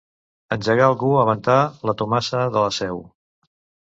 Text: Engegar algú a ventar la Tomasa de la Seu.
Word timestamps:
Engegar 0.53 0.85
algú 0.85 1.09
a 1.17 1.25
ventar 1.29 1.59
la 1.89 1.95
Tomasa 2.01 2.41
de 2.57 2.63
la 2.65 2.73
Seu. 2.81 2.97